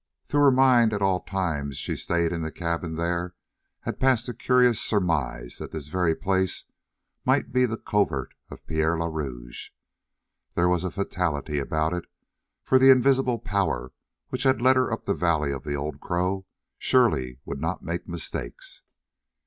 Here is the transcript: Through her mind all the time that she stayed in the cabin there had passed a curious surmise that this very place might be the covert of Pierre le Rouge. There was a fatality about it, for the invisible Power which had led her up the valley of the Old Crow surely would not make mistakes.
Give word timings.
Through 0.25 0.39
her 0.41 0.51
mind 0.51 0.93
all 0.95 1.19
the 1.19 1.29
time 1.29 1.69
that 1.69 1.75
she 1.75 1.95
stayed 1.95 2.31
in 2.31 2.41
the 2.41 2.51
cabin 2.51 2.95
there 2.95 3.35
had 3.81 3.99
passed 3.99 4.27
a 4.27 4.33
curious 4.33 4.81
surmise 4.81 5.59
that 5.59 5.69
this 5.71 5.89
very 5.89 6.15
place 6.15 6.65
might 7.23 7.51
be 7.53 7.65
the 7.67 7.77
covert 7.77 8.33
of 8.49 8.65
Pierre 8.65 8.97
le 8.97 9.11
Rouge. 9.11 9.69
There 10.55 10.67
was 10.67 10.83
a 10.83 10.89
fatality 10.89 11.59
about 11.59 11.93
it, 11.93 12.05
for 12.63 12.79
the 12.79 12.89
invisible 12.89 13.37
Power 13.37 13.91
which 14.29 14.41
had 14.41 14.59
led 14.59 14.75
her 14.75 14.91
up 14.91 15.05
the 15.05 15.13
valley 15.13 15.51
of 15.51 15.65
the 15.65 15.75
Old 15.75 15.99
Crow 15.99 16.47
surely 16.79 17.37
would 17.45 17.61
not 17.61 17.83
make 17.83 18.07
mistakes. 18.09 18.81